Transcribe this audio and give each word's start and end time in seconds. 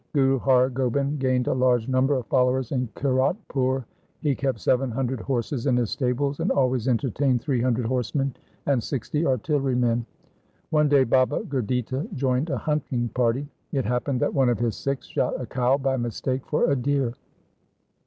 Guru 0.13 0.39
Har 0.39 0.71
Gobind 0.71 1.19
gained 1.19 1.45
a 1.47 1.53
large 1.53 1.87
number 1.87 2.15
of 2.15 2.25
followers 2.25 2.71
in 2.71 2.87
Kiratpur. 2.95 3.85
He 4.19 4.33
kept 4.33 4.59
seven 4.59 4.89
hundred 4.89 5.19
horses 5.19 5.67
in 5.67 5.77
his 5.77 5.91
stables, 5.91 6.39
and 6.39 6.49
always 6.49 6.87
entertained 6.87 7.41
three 7.41 7.61
hundred 7.61 7.85
horsemen 7.85 8.33
and 8.65 8.81
sixty 8.81 9.27
artillery 9.27 9.75
men. 9.75 10.03
One 10.71 10.89
day 10.89 11.03
Baba 11.03 11.41
Gurditta 11.43 12.11
joined 12.15 12.49
a 12.49 12.57
hunting 12.57 13.09
party. 13.09 13.47
It 13.71 13.85
happened 13.85 14.19
that 14.21 14.33
one 14.33 14.49
of 14.49 14.57
his 14.57 14.75
Sikhs 14.75 15.05
shot 15.05 15.39
a 15.39 15.45
cow 15.45 15.77
by 15.77 15.97
mistake 15.97 16.47
for 16.47 16.71
a 16.71 16.75
deer. 16.75 17.13